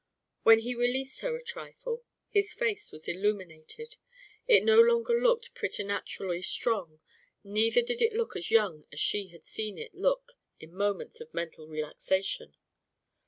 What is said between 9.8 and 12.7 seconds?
look in moments of mental relaxation.